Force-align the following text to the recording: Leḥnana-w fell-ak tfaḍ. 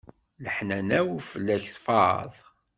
Leḥnana-w 0.43 1.09
fell-ak 1.31 1.63
tfaḍ. 1.75 2.33